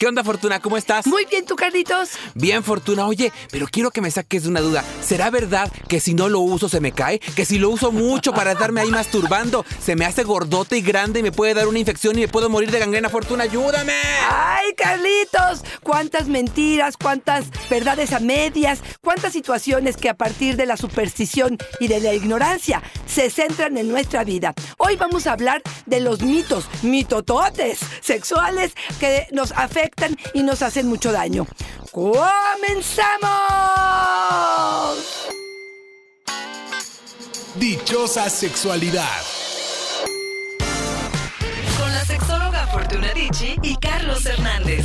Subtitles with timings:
[0.00, 0.60] ¿Qué onda, Fortuna?
[0.60, 1.08] ¿Cómo estás?
[1.08, 2.10] Muy bien, ¿tú, Carlitos?
[2.36, 3.04] Bien, Fortuna.
[3.08, 4.84] Oye, pero quiero que me saques de una duda.
[5.00, 7.18] ¿Será verdad que si no lo uso se me cae?
[7.18, 11.18] ¿Que si lo uso mucho para estarme ahí masturbando, se me hace gordote y grande
[11.18, 13.42] y me puede dar una infección y me puedo morir de gangrena, Fortuna?
[13.42, 13.92] ¡Ayúdame!
[14.30, 15.64] ¡Ay, Carlitos!
[15.82, 21.88] ¿Cuántas mentiras, cuántas verdades a medias, cuántas situaciones que a partir de la superstición y
[21.88, 24.54] de la ignorancia se centran en nuestra vida?
[24.76, 29.87] Hoy vamos a hablar de los mitos, mitototes sexuales que nos afectan
[30.34, 31.46] y nos hacen mucho daño.
[31.92, 32.18] ¡Comenzamos!
[37.56, 39.22] Dichosa sexualidad.
[41.78, 44.84] Con la sexóloga Fortuna Dicci y Carlos Hernández.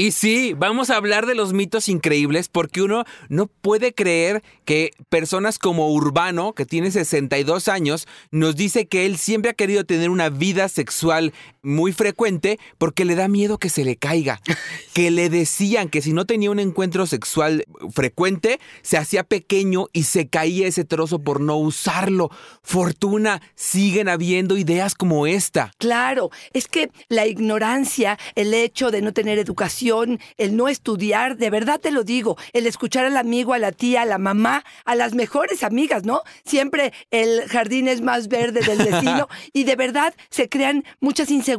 [0.00, 4.92] Y sí, vamos a hablar de los mitos increíbles porque uno no puede creer que
[5.10, 10.08] personas como Urbano, que tiene 62 años, nos dice que él siempre ha querido tener
[10.08, 14.40] una vida sexual muy frecuente porque le da miedo que se le caiga.
[14.92, 20.02] Que le decían que si no tenía un encuentro sexual frecuente, se hacía pequeño y
[20.02, 22.28] se caía ese trozo por no usarlo.
[22.62, 25.70] Fortuna, siguen habiendo ideas como esta.
[25.78, 31.50] Claro, es que la ignorancia, el hecho de no tener educación, el no estudiar, de
[31.50, 34.96] verdad te lo digo, el escuchar al amigo, a la tía, a la mamá, a
[34.96, 36.22] las mejores amigas, ¿no?
[36.44, 41.49] Siempre el jardín es más verde del vecino y de verdad se crean muchas inseguridades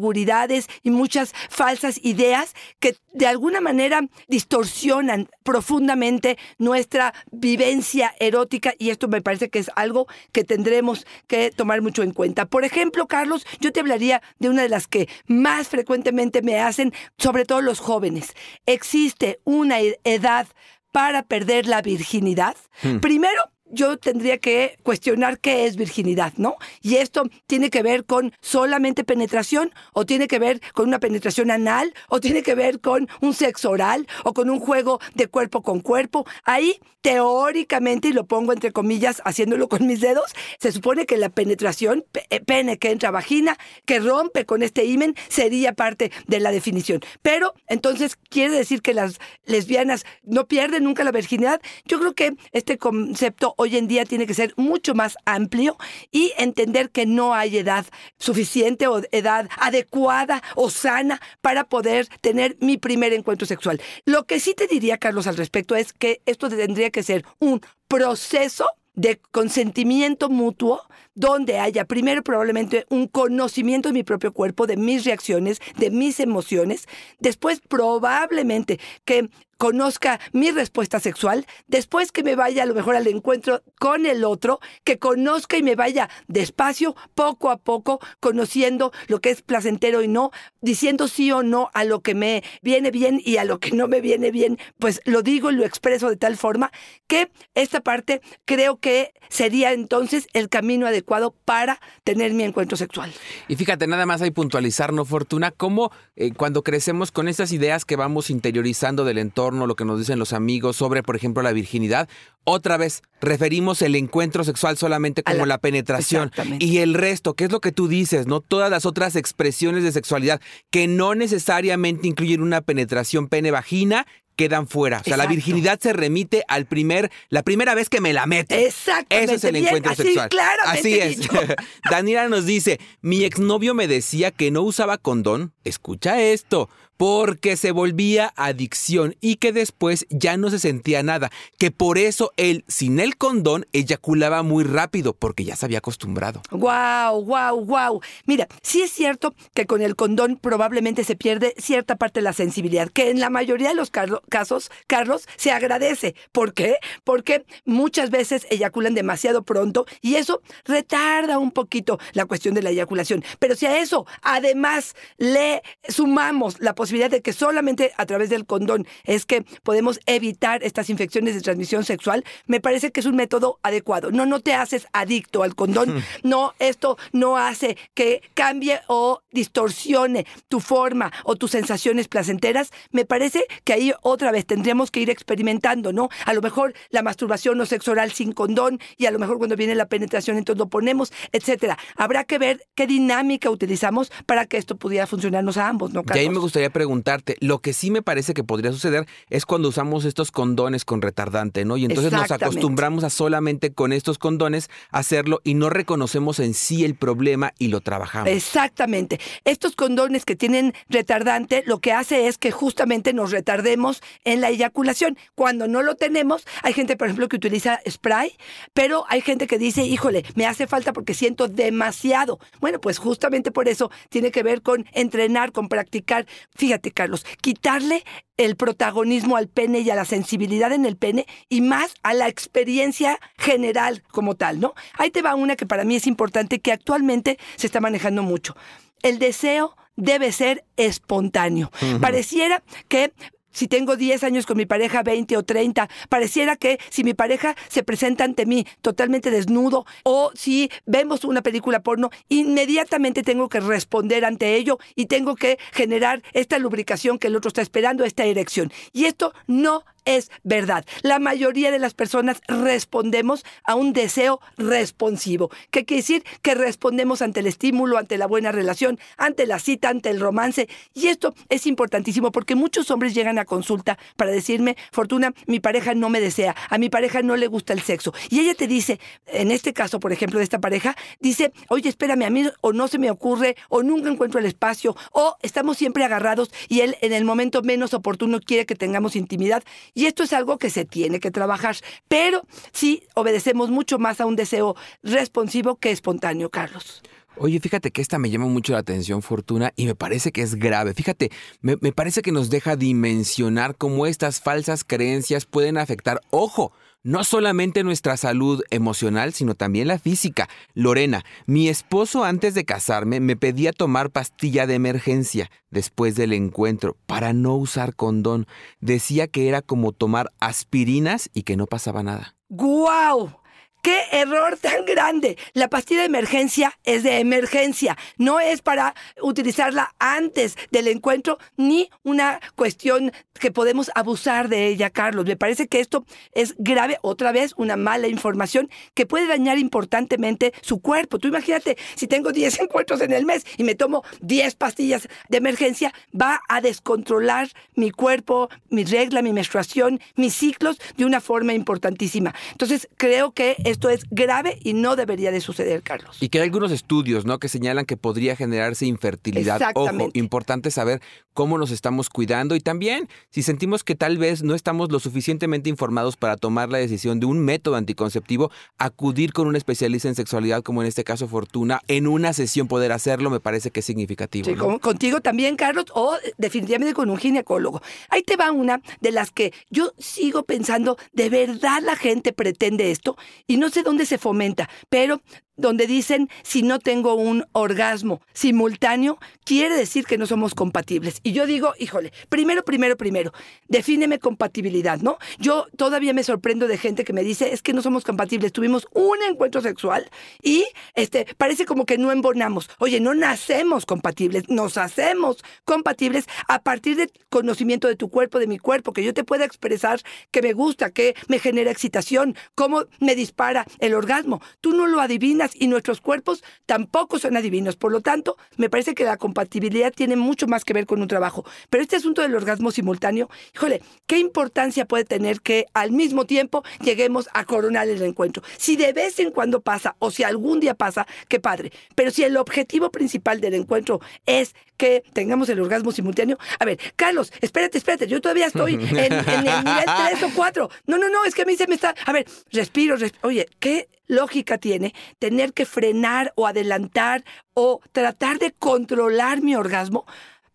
[0.83, 9.07] y muchas falsas ideas que de alguna manera distorsionan profundamente nuestra vivencia erótica y esto
[9.07, 12.45] me parece que es algo que tendremos que tomar mucho en cuenta.
[12.45, 16.93] Por ejemplo, Carlos, yo te hablaría de una de las que más frecuentemente me hacen,
[17.17, 18.33] sobre todo los jóvenes.
[18.65, 20.47] ¿Existe una edad
[20.91, 22.55] para perder la virginidad?
[23.01, 26.55] Primero, yo tendría que cuestionar qué es virginidad, ¿no?
[26.81, 31.51] Y esto tiene que ver con solamente penetración, o tiene que ver con una penetración
[31.51, 35.61] anal, o tiene que ver con un sexo oral, o con un juego de cuerpo
[35.61, 36.25] con cuerpo.
[36.43, 41.29] Ahí, teóricamente, y lo pongo entre comillas, haciéndolo con mis dedos, se supone que la
[41.29, 46.51] penetración, eh, pene que entra vagina, que rompe con este himen, sería parte de la
[46.51, 47.01] definición.
[47.21, 51.61] Pero, entonces, ¿quiere decir que las lesbianas no pierden nunca la virginidad?
[51.85, 55.77] Yo creo que este concepto hoy en día tiene que ser mucho más amplio
[56.11, 57.85] y entender que no hay edad
[58.17, 63.79] suficiente o edad adecuada o sana para poder tener mi primer encuentro sexual.
[64.05, 67.61] Lo que sí te diría, Carlos, al respecto es que esto tendría que ser un
[67.87, 70.81] proceso de consentimiento mutuo,
[71.13, 76.19] donde haya primero probablemente un conocimiento de mi propio cuerpo, de mis reacciones, de mis
[76.19, 76.87] emociones,
[77.19, 79.29] después probablemente que
[79.61, 84.23] conozca mi respuesta sexual, después que me vaya a lo mejor al encuentro con el
[84.23, 90.01] otro, que conozca y me vaya despacio, poco a poco, conociendo lo que es placentero
[90.01, 93.59] y no, diciendo sí o no a lo que me viene bien y a lo
[93.59, 96.71] que no me viene bien, pues lo digo y lo expreso de tal forma
[97.05, 103.13] que esta parte creo que sería entonces el camino adecuado para tener mi encuentro sexual.
[103.47, 105.51] Y fíjate, nada más hay puntualizar, ¿no, Fortuna?
[105.51, 109.99] Cómo eh, cuando crecemos con estas ideas que vamos interiorizando del entorno, lo que nos
[109.99, 112.09] dicen los amigos sobre, por ejemplo, la virginidad.
[112.43, 116.31] Otra vez, referimos el encuentro sexual solamente como la, penetración.
[116.59, 118.27] Y el resto, ¿qué es lo que tú dices?
[118.27, 118.41] ¿No?
[118.41, 120.41] Todas las otras expresiones de sexualidad
[120.71, 125.01] que no necesariamente incluyen una penetración pene-vagina quedan fuera.
[125.01, 128.65] O sea, la virginidad se remite al primer, la primera vez que me la mete.
[128.65, 129.23] Exactamente.
[129.25, 130.29] Eso es el encuentro sexual.
[130.29, 131.19] Claro, así es.
[131.91, 135.53] Daniela nos dice, mi exnovio me decía que no usaba condón.
[135.63, 141.71] Escucha esto porque se volvía adicción y que después ya no se sentía nada, que
[141.71, 146.43] por eso él, sin el condón, eyaculaba muy rápido, porque ya se había acostumbrado.
[146.51, 148.01] Wow, wow, wow.
[148.25, 152.33] Mira, sí es cierto que con el condón probablemente se pierde cierta parte de la
[152.33, 156.13] sensibilidad, que en la mayoría de los casos, Carlos, se agradece.
[156.31, 156.75] ¿Por qué?
[157.03, 162.69] Porque muchas veces eyaculan demasiado pronto y eso retarda un poquito la cuestión de la
[162.69, 163.23] eyaculación.
[163.39, 168.45] Pero si a eso además le sumamos la posibilidad de que solamente a través del
[168.45, 173.15] condón es que podemos evitar estas infecciones de transmisión sexual, me parece que es un
[173.15, 174.11] método adecuado.
[174.11, 176.03] No, no te haces adicto al condón.
[176.23, 182.71] No, esto no hace que cambie o distorsione tu forma o tus sensaciones placenteras.
[182.91, 186.09] Me parece que ahí otra vez tendríamos que ir experimentando, ¿no?
[186.25, 189.55] A lo mejor la masturbación o sexo oral sin condón y a lo mejor cuando
[189.55, 191.77] viene la penetración entonces lo ponemos, etcétera.
[191.95, 196.17] Habrá que ver qué dinámica utilizamos para que esto pudiera funcionarnos a ambos, ¿no, Y
[196.17, 197.35] ahí me gustaría preguntarte.
[197.39, 201.65] Lo que sí me parece que podría suceder es cuando usamos estos condones con retardante,
[201.65, 201.77] ¿no?
[201.77, 206.83] Y entonces nos acostumbramos a solamente con estos condones hacerlo y no reconocemos en sí
[206.83, 208.29] el problema y lo trabajamos.
[208.29, 209.19] Exactamente.
[209.45, 214.49] Estos condones que tienen retardante lo que hace es que justamente nos retardemos en la
[214.49, 215.17] eyaculación.
[215.35, 218.31] Cuando no lo tenemos, hay gente, por ejemplo, que utiliza spray,
[218.73, 222.39] pero hay gente que dice, híjole, me hace falta porque siento demasiado.
[222.59, 226.25] Bueno, pues justamente por eso tiene que ver con entrenar, con practicar.
[226.61, 228.03] Fíjate, Carlos, quitarle
[228.37, 232.27] el protagonismo al pene y a la sensibilidad en el pene y más a la
[232.27, 234.75] experiencia general como tal, ¿no?
[234.99, 238.55] Ahí te va una que para mí es importante que actualmente se está manejando mucho.
[239.01, 241.71] El deseo debe ser espontáneo.
[241.99, 243.11] Pareciera que
[243.51, 247.55] si tengo 10 años con mi pareja, 20 o 30, pareciera que si mi pareja
[247.69, 253.59] se presenta ante mí totalmente desnudo o si vemos una película porno, inmediatamente tengo que
[253.59, 258.25] responder ante ello y tengo que generar esta lubricación que el otro está esperando, esta
[258.25, 258.71] erección.
[258.93, 260.85] Y esto no es verdad.
[261.01, 265.49] La mayoría de las personas respondemos a un deseo responsivo.
[265.69, 266.23] ¿Qué quiere decir?
[266.41, 270.67] Que respondemos ante el estímulo, ante la buena relación, ante la cita, ante el romance.
[270.93, 275.93] Y esto es importantísimo porque muchos hombres llegan a consulta para decirme, Fortuna, mi pareja
[275.93, 278.13] no me desea, a mi pareja no le gusta el sexo.
[278.29, 282.23] Y ella te dice, en este caso, por ejemplo, de esta pareja, dice, oye, espérame,
[282.23, 286.03] a mí o no se me ocurre, o nunca encuentro el espacio, o estamos siempre
[286.03, 289.63] agarrados y él en el momento menos oportuno quiere que tengamos intimidad.
[289.93, 291.75] Y esto es algo que se tiene que trabajar,
[292.07, 297.01] pero sí obedecemos mucho más a un deseo responsivo que espontáneo, Carlos.
[297.37, 300.55] Oye, fíjate que esta me llama mucho la atención, Fortuna, y me parece que es
[300.55, 300.93] grave.
[300.93, 306.73] Fíjate, me, me parece que nos deja dimensionar cómo estas falsas creencias pueden afectar, ojo,
[307.03, 310.49] no solamente nuestra salud emocional, sino también la física.
[310.73, 316.97] Lorena, mi esposo antes de casarme me pedía tomar pastilla de emergencia después del encuentro
[317.07, 318.47] para no usar condón.
[318.79, 322.35] Decía que era como tomar aspirinas y que no pasaba nada.
[322.49, 323.40] ¡Guau!
[323.81, 325.37] ¡Qué error tan grande!
[325.53, 328.93] La pastilla de emergencia es de emergencia, no es para
[329.23, 335.25] utilizarla antes del encuentro ni una cuestión que podemos abusar de ella, Carlos.
[335.25, 340.53] Me parece que esto es grave, otra vez una mala información que puede dañar importantemente
[340.61, 341.17] su cuerpo.
[341.17, 345.37] Tú imagínate, si tengo 10 encuentros en el mes y me tomo 10 pastillas de
[345.37, 351.53] emergencia, va a descontrolar mi cuerpo, mi regla, mi menstruación, mis ciclos de una forma
[351.53, 352.35] importantísima.
[352.51, 356.17] Entonces, creo que esto es grave y no debería de suceder, Carlos.
[356.19, 357.39] Y que hay algunos estudios, ¿no?
[357.39, 359.55] Que señalan que podría generarse infertilidad.
[359.61, 360.19] Ojo, Exactamente.
[360.19, 361.01] importante saber
[361.33, 365.69] cómo nos estamos cuidando y también si sentimos que tal vez no estamos lo suficientemente
[365.69, 370.61] informados para tomar la decisión de un método anticonceptivo, acudir con un especialista en sexualidad,
[370.63, 374.45] como en este caso Fortuna, en una sesión poder hacerlo, me parece que es significativo.
[374.45, 374.65] Sí, ¿no?
[374.65, 377.81] con- contigo también, Carlos, o definitivamente con un ginecólogo.
[378.09, 382.91] Ahí te va una de las que yo sigo pensando, ¿de verdad la gente pretende
[382.91, 383.17] esto?
[383.47, 385.21] Y no sé dónde se fomenta, pero
[385.61, 391.19] donde dicen, si no tengo un orgasmo simultáneo, quiere decir que no somos compatibles.
[391.23, 393.31] Y yo digo, híjole, primero, primero, primero,
[393.67, 395.17] defíneme compatibilidad, ¿no?
[395.39, 398.87] Yo todavía me sorprendo de gente que me dice, es que no somos compatibles, tuvimos
[398.93, 400.09] un encuentro sexual
[400.41, 400.65] y
[400.95, 402.69] este, parece como que no embonamos.
[402.79, 408.47] Oye, no nacemos compatibles, nos hacemos compatibles a partir del conocimiento de tu cuerpo, de
[408.47, 412.85] mi cuerpo, que yo te pueda expresar que me gusta, que me genera excitación, cómo
[412.99, 414.41] me dispara el orgasmo.
[414.61, 417.75] Tú no lo adivinas y nuestros cuerpos tampoco son adivinos.
[417.75, 421.07] Por lo tanto, me parece que la compatibilidad tiene mucho más que ver con un
[421.07, 421.45] trabajo.
[421.69, 426.63] Pero este asunto del orgasmo simultáneo, híjole, ¿qué importancia puede tener que al mismo tiempo
[426.81, 428.43] lleguemos a coronar el encuentro?
[428.57, 431.71] Si de vez en cuando pasa o si algún día pasa, qué padre.
[431.95, 436.79] Pero si el objetivo principal del encuentro es que tengamos el orgasmo simultáneo, a ver,
[436.95, 439.85] Carlos, espérate, espérate, yo todavía estoy en, en el nivel
[440.19, 440.69] 3 o 4.
[440.87, 441.93] No, no, no, es que a mí se me está...
[442.05, 443.27] A ver, respiro, respiro.
[443.27, 450.05] Oye, ¿qué lógica tiene tener que frenar o adelantar o tratar de controlar mi orgasmo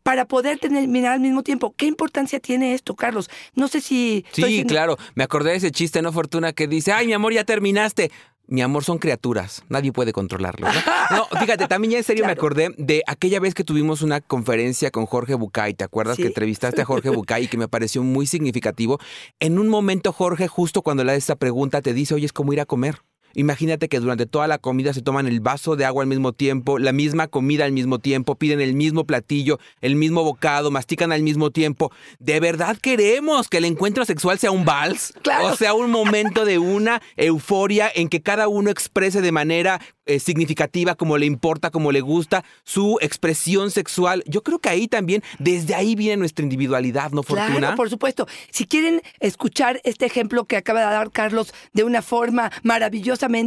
[0.03, 1.75] para poder terminar al mismo tiempo.
[1.77, 3.29] ¿Qué importancia tiene esto, Carlos?
[3.55, 4.25] No sé si...
[4.31, 4.97] Sí, siendo- claro.
[5.17, 6.53] Me acordé de ese chiste, ¿no, Fortuna?
[6.53, 8.13] Que dice, ay, mi amor, ya terminaste.
[8.49, 9.65] Mi amor, son criaturas.
[9.69, 10.69] Nadie puede controlarlo.
[10.69, 10.75] ¿no?
[11.11, 14.93] No, fíjate, también ya en serio me acordé de aquella vez que tuvimos una conferencia
[14.93, 15.75] con Jorge Bucay.
[15.75, 16.23] ¿Te acuerdas Sí.
[16.23, 19.01] que entrevistaste a Jorge Bucay y que me pareció muy significativo?
[19.41, 22.53] En un momento, Jorge, justo cuando le da esta pregunta, te dice, oye, es como
[22.53, 23.01] ir a comer.
[23.37, 26.79] Imagínate que durante toda la comida se toman el vaso de agua al mismo tiempo,
[26.79, 31.23] la misma comida al mismo tiempo, piden el mismo platillo, el mismo bocado, mastican al
[31.23, 31.93] mismo tiempo.
[32.19, 35.13] ¿De verdad queremos que el encuentro sexual sea un vals?
[35.21, 35.49] Claro.
[35.49, 40.21] O sea, un momento de una euforia en que cada uno exprese de manera eh,
[40.21, 44.23] significativa, como le importa, como le gusta, su expresión sexual.
[44.27, 47.59] Yo creo que ahí también, desde ahí viene nuestra individualidad, ¿no, Fortuna?
[47.59, 48.29] Claro, por supuesto.
[48.51, 52.53] Si quieren escuchar este ejemplo que acaba de dar Carlos de una forma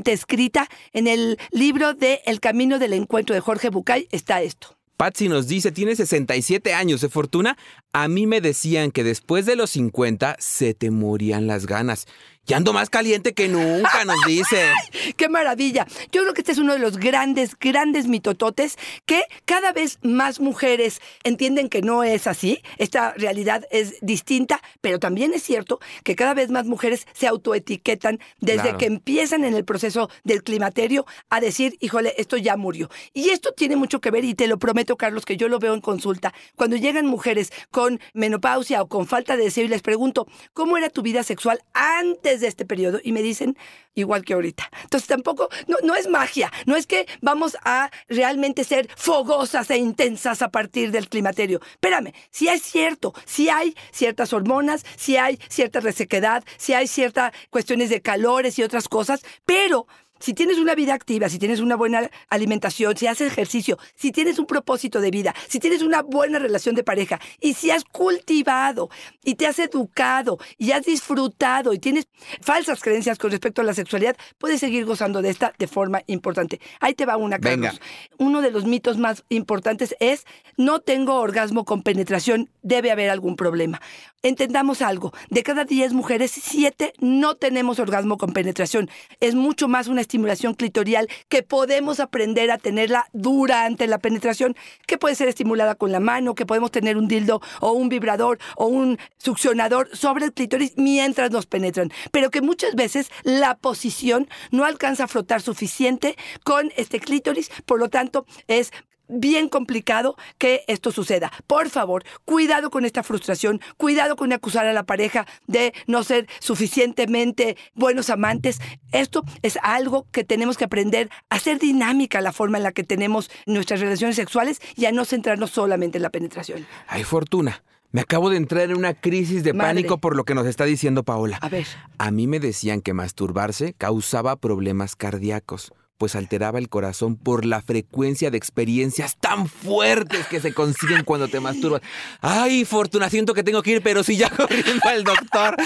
[0.06, 4.80] escrita, en el libro de El Camino del Encuentro de Jorge Bucay está esto.
[5.00, 7.58] Patsy nos dice, tiene 67 años de fortuna.
[7.94, 12.06] A mí me decían que después de los 50 se te morían las ganas.
[12.50, 14.72] Ya ando más caliente que nunca, nos dice.
[15.18, 15.86] ¡Qué maravilla!
[16.12, 18.75] Yo creo que este es uno de los grandes, grandes mitototes
[19.06, 22.63] que cada vez más mujeres entienden que no es así.
[22.79, 28.20] Esta realidad es distinta, pero también es cierto que cada vez más mujeres se autoetiquetan
[28.39, 28.77] desde Claro.
[28.79, 32.89] que empiezan en el proceso del climaterio a decir, híjole, esto ya murió.
[33.13, 35.75] Y esto tiene mucho que ver, y te lo prometo, Carlos, que yo lo veo
[35.75, 36.34] en consulta.
[36.56, 40.89] Cuando llegan mujeres con menopausia o con falta de deseo y les pregunto, ¿cómo era
[40.89, 43.00] tu vida sexual antes de este periodo?
[43.03, 43.58] Y me dicen,
[43.96, 44.69] igual que ahorita.
[44.84, 49.77] Entonces tampoco, no, no es magia, no es que vamos a realmente ser fogosas e
[49.77, 51.60] intensas a partir del climaterio.
[51.72, 57.34] Espérame, si es cierto, si hay ciertas hormonas, si hay cierta resequedad, si hay ciertas
[57.50, 59.88] cuestiones de calores y otras cosas, pero
[60.20, 64.40] si tienes una vida activa, si tienes una buena alimentación, si haces ejercicio, si tienes
[64.40, 68.90] un propósito de vida, si tienes una buena relación de pareja y si has cultivado
[69.24, 72.08] y te has educado y has disfrutado y tienes
[72.42, 76.60] falsas creencias con respecto a la sexualidad, puedes seguir gozando de esta de forma importante.
[76.80, 77.70] Ahí te va una, Venga.
[77.70, 77.82] Carlos.
[78.18, 80.26] Uno de los mitos más importantes es
[80.58, 83.82] no tengo orgasmo con penetración, debe haber algún problema.
[84.22, 88.90] Entendamos algo, de cada 10 mujeres, 7 no tenemos orgasmo con penetración.
[89.22, 94.56] Es mucho más una estimulación clitorial que podemos aprender a tenerla durante la penetración,
[94.88, 98.39] que puede ser estimulada con la mano, que podemos tener un dildo o un vibrador
[98.56, 104.28] o un succionador sobre el clítoris mientras nos penetran, pero que muchas veces la posición
[104.50, 108.72] no alcanza a frotar suficiente con este clítoris, por lo tanto es
[109.10, 111.32] bien complicado que esto suceda.
[111.48, 116.28] Por favor, cuidado con esta frustración, cuidado con acusar a la pareja de no ser
[116.39, 118.60] suficientemente buenos amantes.
[118.92, 122.84] Esto es algo que tenemos que aprender a hacer dinámica la forma en la que
[122.84, 126.66] tenemos nuestras relaciones sexuales y a no centrarnos solamente en la penetración.
[126.88, 127.63] Ay, Fortuna.
[127.92, 129.70] Me acabo de entrar en una crisis de Madre.
[129.70, 131.39] pánico por lo que nos está diciendo Paola.
[131.42, 131.66] A ver.
[131.98, 137.62] A mí me decían que masturbarse causaba problemas cardíacos, pues alteraba el corazón por la
[137.62, 141.82] frecuencia de experiencias tan fuertes que se consiguen cuando te masturbas.
[142.22, 145.58] Ay, Fortuna, siento que tengo que ir, pero sí ya corriendo al doctor.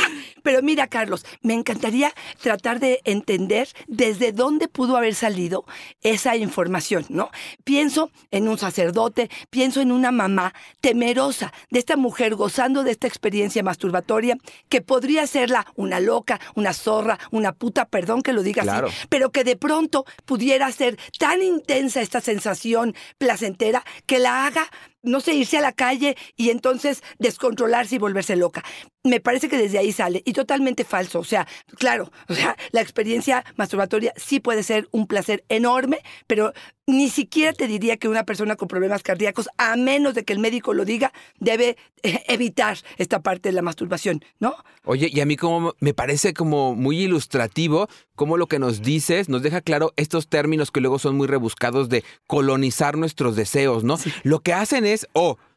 [0.41, 2.11] Pero mira, Carlos, me encantaría
[2.41, 5.65] tratar de entender desde dónde pudo haber salido
[6.01, 7.29] esa información, ¿no?
[7.63, 13.05] Pienso en un sacerdote, pienso en una mamá temerosa de esta mujer gozando de esta
[13.05, 14.37] experiencia masturbatoria
[14.67, 18.87] que podría serla una loca, una zorra, una puta, perdón que lo diga Claro.
[18.87, 24.69] así, pero que de pronto pudiera ser tan intensa esta sensación placentera que la haga
[25.03, 28.63] no sé, irse a la calle y entonces descontrolarse y volverse loca.
[29.03, 31.19] Me parece que desde ahí sale y totalmente falso.
[31.19, 36.53] O sea, claro, o sea, la experiencia masturbatoria sí puede ser un placer enorme, pero
[36.85, 40.39] ni siquiera te diría que una persona con problemas cardíacos, a menos de que el
[40.39, 41.77] médico lo diga, debe
[42.27, 44.55] evitar esta parte de la masturbación, ¿no?
[44.85, 49.29] Oye, y a mí como me parece como muy ilustrativo cómo lo que nos dices
[49.29, 53.97] nos deja claro estos términos que luego son muy rebuscados de colonizar nuestros deseos, ¿no?
[54.23, 54.92] Lo que hacen es,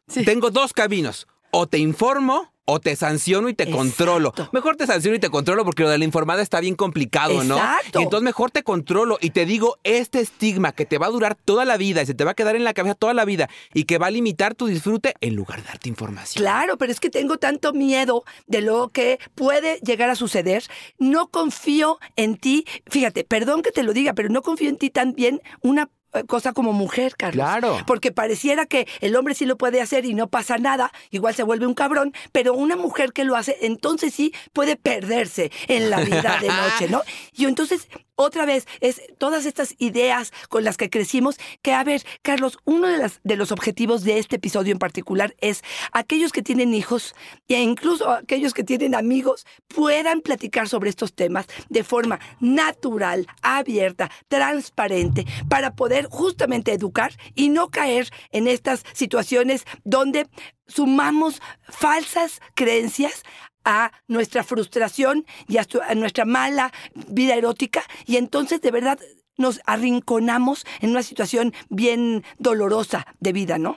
[0.09, 0.25] Sí.
[0.25, 3.78] tengo dos caminos, o te informo o te sanciono y te Exacto.
[3.78, 4.35] controlo.
[4.52, 7.57] Mejor te sanciono y te controlo porque lo de la informada está bien complicado, ¿no?
[7.57, 8.00] Exacto.
[8.00, 11.37] Y entonces mejor te controlo y te digo este estigma que te va a durar
[11.37, 13.49] toda la vida y se te va a quedar en la cabeza toda la vida
[13.73, 16.43] y que va a limitar tu disfrute en lugar de darte información.
[16.43, 20.64] Claro, pero es que tengo tanto miedo de lo que puede llegar a suceder.
[20.99, 22.66] No confío en ti.
[22.88, 25.88] Fíjate, perdón que te lo diga, pero no confío en ti también una eh,
[26.27, 27.45] cosa como mujer, Carlos.
[27.45, 27.79] Claro.
[27.87, 31.43] Porque pareciera que el hombre sí lo puede hacer y no pasa nada, igual se
[31.43, 36.01] vuelve un cabrón, pero una mujer que lo hace, entonces sí puede perderse en la
[36.01, 37.03] vida de noche, ¿no?
[37.35, 42.02] Y entonces, otra vez, es todas estas ideas con las que crecimos, que a ver,
[42.23, 46.42] Carlos, uno de, las, de los objetivos de este episodio en particular es aquellos que
[46.42, 47.14] tienen hijos
[47.49, 54.11] e incluso aquellos que tienen amigos puedan platicar sobre estos temas de forma natural, abierta,
[54.28, 60.26] transparente, para poder justamente educar y no caer en estas situaciones donde
[60.66, 63.23] sumamos falsas creencias
[63.66, 66.73] a nuestra frustración y a, nuestra mala
[67.08, 68.99] vida erótica y entonces de verdad
[69.37, 73.76] nos arrinconamos en una situación bien dolorosa de vida, ¿no?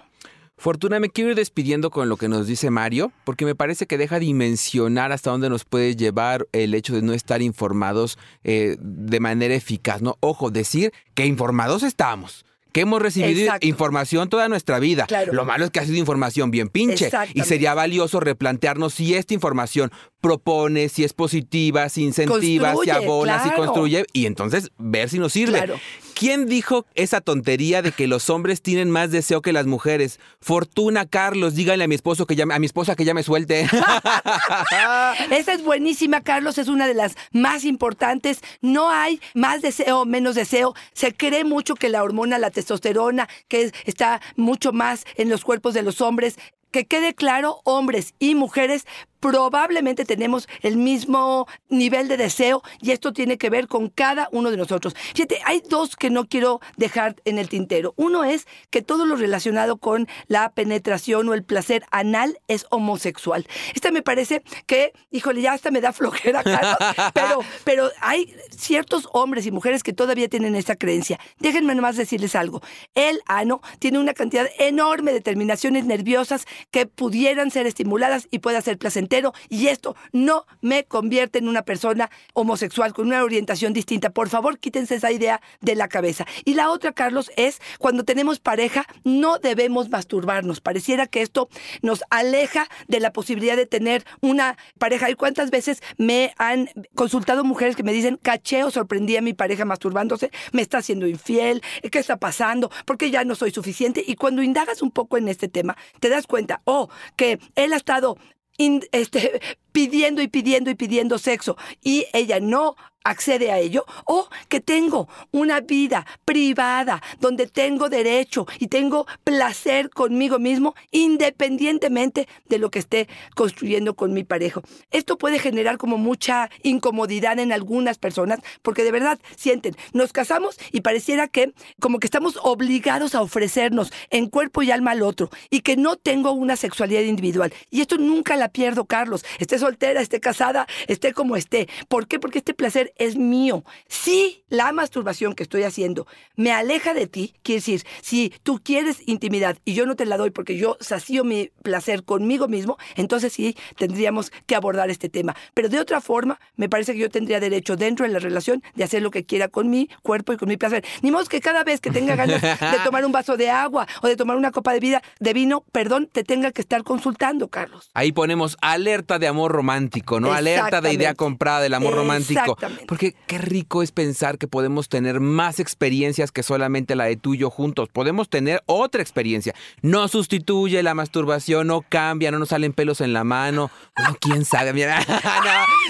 [0.58, 3.98] Fortuna, me quiero ir despidiendo con lo que nos dice Mario, porque me parece que
[3.98, 9.20] deja dimensionar hasta dónde nos puede llevar el hecho de no estar informados eh, de
[9.22, 10.02] manera eficaz.
[10.02, 10.18] ¿no?
[10.20, 12.46] Ojo, decir que informados estamos.
[12.72, 13.66] Que hemos recibido Exacto.
[13.68, 15.06] información toda nuestra vida.
[15.08, 15.34] Claro.
[15.34, 17.10] Lo malo es que ha sido información bien pinche.
[17.34, 23.42] Y sería valioso replantearnos si esta información propone, si es positiva, si incentiva, si abona,
[23.42, 23.66] si claro.
[23.66, 25.58] construye, y entonces ver si nos sirve.
[25.58, 25.80] Claro.
[26.20, 30.20] ¿Quién dijo esa tontería de que los hombres tienen más deseo que las mujeres?
[30.42, 33.62] Fortuna, Carlos, díganle a mi esposo que ya, a mi esposa que ya me suelte.
[35.32, 38.42] Esa es buenísima, Carlos, es una de las más importantes.
[38.62, 40.74] No hay más deseo o menos deseo.
[40.94, 45.46] Se cree mucho que la hormona, la testosterona, que es- está mucho más en los
[45.46, 46.36] cuerpos de los hombres.
[46.72, 48.86] Que quede claro, hombres y mujeres
[49.20, 54.52] probablemente tenemos el mismo nivel de deseo y esto tiene que ver con cada uno
[54.52, 54.96] de nosotros.
[55.14, 57.94] Fíjate, hay dos que no quiero dejar en el tintero.
[57.98, 63.46] Uno es que todo lo relacionado con la penetración o el placer anal es homosexual.
[63.76, 66.78] Esta me parece que, híjole, ya hasta me da flojera, Carlos,
[67.14, 71.20] pero, pero hay ciertos hombres y mujeres que todavía tienen esta creencia.
[71.40, 72.62] Déjenme nomás decirles algo.
[72.96, 78.62] El ano tiene una cantidad enorme de terminaciones nerviosas que pudieran ser estimuladas y pueda
[78.62, 79.09] ser placentero
[79.50, 84.12] y esto no me convierte en una persona homosexual con una orientación distinta.
[84.12, 86.26] Por favor, quítense esa idea de la cabeza.
[86.46, 90.62] Y la otra, Carlos, es cuando tenemos pareja, no debemos masturbarnos.
[90.62, 91.50] Pareciera que esto
[91.82, 95.10] nos aleja de la posibilidad de tener una pareja.
[95.10, 99.34] ¿Y cuántas veces me han consultado mujeres que me dicen, caché o sorprendí a mi
[99.34, 101.62] pareja masturbándose, me está haciendo infiel,
[101.92, 102.72] ¿qué está pasando?
[102.86, 104.04] Porque ya no soy suficiente.
[104.06, 107.78] Y cuando indagas un poco en este tema, te das cuenta, oh, que él ha
[107.78, 108.18] estado
[108.60, 111.58] in- este, pidiendo y pidiendo y pidiendo sexo.
[111.82, 118.46] Y ella no accede a ello, o que tengo una vida privada donde tengo derecho
[118.60, 124.62] y tengo placer conmigo mismo independientemente de lo que esté construyendo con mi pareja.
[124.92, 130.58] Esto puede generar como mucha incomodidad en algunas personas porque de verdad sienten, nos casamos
[130.72, 135.30] y pareciera que como que estamos obligados a ofrecernos en cuerpo y alma al otro
[135.50, 137.54] y que no tengo una sexualidad individual.
[137.70, 139.24] Y esto nunca la pierdo, Carlos.
[139.40, 141.68] Esté soltera, esté casada, esté como esté.
[141.88, 142.20] ¿Por qué?
[142.20, 143.64] Porque este placer es mío.
[143.88, 149.08] Si la masturbación que estoy haciendo me aleja de ti, quiere decir, si tú quieres
[149.08, 153.34] intimidad y yo no te la doy porque yo sacio mi placer conmigo mismo, entonces
[153.34, 155.36] sí tendríamos que abordar este tema.
[155.54, 158.84] Pero de otra forma, me parece que yo tendría derecho dentro de la relación de
[158.84, 160.84] hacer lo que quiera con mi cuerpo y con mi placer.
[161.02, 162.50] Ni modo que cada vez que tenga ganas de
[162.84, 166.10] tomar un vaso de agua o de tomar una copa de vida de vino, perdón,
[166.12, 167.90] te tenga que estar consultando, Carlos.
[167.94, 170.34] Ahí ponemos alerta de amor romántico, ¿no?
[170.34, 172.58] Alerta de idea comprada del amor romántico.
[172.88, 177.34] Porque qué rico es pensar que podemos tener más experiencias que solamente la de tú
[177.34, 177.90] y yo juntos.
[177.90, 179.54] Podemos tener otra experiencia.
[179.82, 183.72] No sustituye la masturbación, no cambia, no nos salen pelos en la mano.
[183.96, 185.06] Bueno, quién sabe, mira.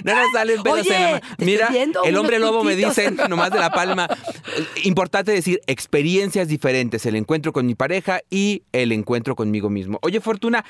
[0.03, 1.35] No, no nos salen pelos Oye, en la mano.
[1.39, 1.69] Mira,
[2.05, 4.07] el hombre lobo me dicen, nomás de la palma.
[4.83, 7.05] Importante decir, experiencias diferentes.
[7.05, 9.99] El encuentro con mi pareja y el encuentro conmigo mismo.
[10.01, 10.65] Oye, Fortuna,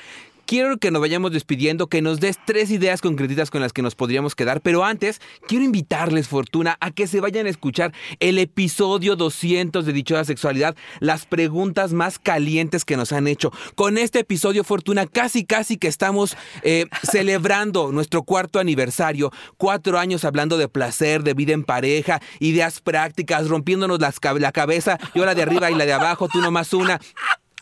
[0.50, 3.94] Quiero que nos vayamos despidiendo, que nos des tres ideas concretitas con las que nos
[3.94, 9.14] podríamos quedar, pero antes quiero invitarles, Fortuna, a que se vayan a escuchar el episodio
[9.14, 13.52] 200 de Dichosa Sexualidad, las preguntas más calientes que nos han hecho.
[13.76, 20.24] Con este episodio, Fortuna, casi, casi que estamos eh, celebrando nuestro cuarto aniversario, cuatro años
[20.24, 25.42] hablando de placer, de vida en pareja, ideas prácticas, rompiéndonos la cabeza, yo la de
[25.42, 27.00] arriba y la de abajo, tú nomás una.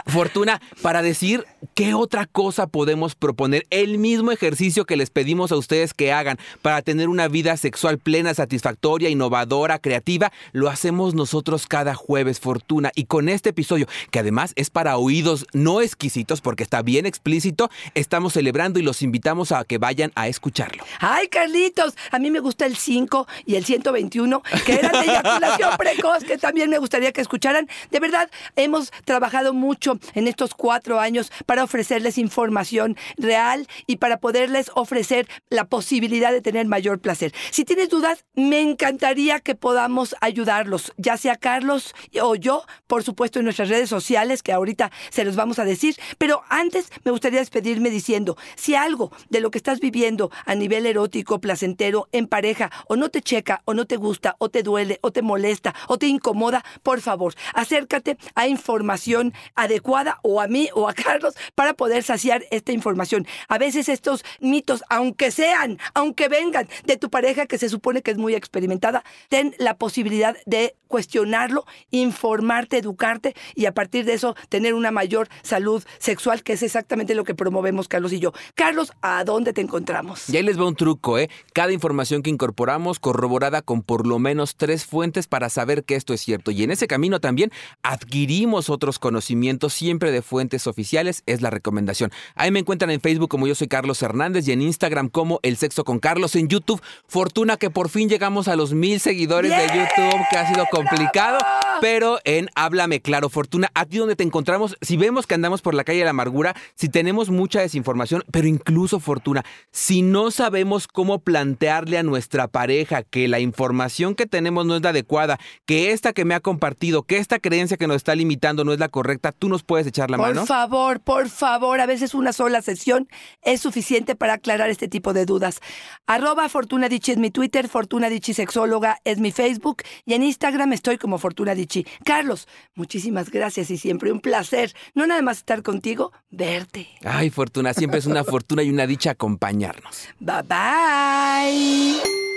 [0.08, 1.44] Fortuna, para decir
[1.74, 6.38] qué otra cosa podemos proponer, el mismo ejercicio que les pedimos a ustedes que hagan
[6.62, 12.90] para tener una vida sexual plena, satisfactoria, innovadora, creativa, lo hacemos nosotros cada jueves, Fortuna.
[12.94, 17.70] Y con este episodio, que además es para oídos no exquisitos porque está bien explícito,
[17.94, 20.84] estamos celebrando y los invitamos a que vayan a escucharlo.
[21.00, 25.76] Ay, Carlitos, a mí me gusta el 5 y el 121, que eran de eyaculación
[25.76, 27.68] precoz, que también me gustaría que escucharan.
[27.90, 34.18] De verdad, hemos trabajado mucho en estos cuatro años para ofrecerles información real y para
[34.20, 37.32] poderles ofrecer la posibilidad de tener mayor placer.
[37.50, 43.38] Si tienes dudas, me encantaría que podamos ayudarlos, ya sea Carlos o yo, por supuesto,
[43.38, 45.96] en nuestras redes sociales, que ahorita se los vamos a decir.
[46.18, 50.86] Pero antes me gustaría despedirme diciendo, si algo de lo que estás viviendo a nivel
[50.86, 54.98] erótico, placentero, en pareja, o no te checa, o no te gusta, o te duele,
[55.02, 60.48] o te molesta, o te incomoda, por favor, acércate a información adecuada adecuada o a
[60.48, 63.26] mí o a Carlos para poder saciar esta información.
[63.48, 68.10] A veces estos mitos, aunque sean, aunque vengan de tu pareja que se supone que
[68.10, 74.34] es muy experimentada, ten la posibilidad de cuestionarlo, informarte, educarte y a partir de eso
[74.48, 78.32] tener una mayor salud sexual, que es exactamente lo que promovemos Carlos y yo.
[78.54, 80.28] Carlos, ¿a dónde te encontramos?
[80.30, 81.28] Y ahí les va un truco, ¿eh?
[81.52, 86.14] Cada información que incorporamos corroborada con por lo menos tres fuentes para saber que esto
[86.14, 86.50] es cierto.
[86.50, 92.12] Y en ese camino también adquirimos otros conocimientos siempre de fuentes oficiales, es la recomendación.
[92.34, 95.56] Ahí me encuentran en Facebook como yo soy Carlos Hernández y en Instagram como El
[95.56, 96.36] Sexo con Carlos.
[96.36, 100.52] En YouTube, fortuna que por fin llegamos a los mil seguidores de YouTube, que ha
[100.52, 101.38] sido complicado,
[101.80, 105.84] pero en Háblame Claro, Fortuna, aquí donde te encontramos, si vemos que andamos por la
[105.84, 111.20] calle de la amargura, si tenemos mucha desinformación, pero incluso Fortuna, si no sabemos cómo
[111.20, 116.12] plantearle a nuestra pareja que la información que tenemos no es la adecuada, que esta
[116.12, 119.32] que me ha compartido, que esta creencia que nos está limitando no es la correcta,
[119.32, 120.40] tú nos puedes echar la por mano.
[120.40, 123.08] Por favor, por favor, a veces una sola sesión
[123.42, 125.60] es suficiente para aclarar este tipo de dudas.
[126.06, 130.98] Arroba Fortuna es mi Twitter, Fortuna Dichi Sexóloga es mi Facebook y en Instagram estoy
[130.98, 131.86] como Fortuna Dichi.
[132.04, 136.88] Carlos, muchísimas gracias y siempre un placer, no nada más estar contigo, verte.
[137.04, 140.08] Ay, Fortuna, siempre es una fortuna y una dicha acompañarnos.
[140.20, 142.27] Bye bye.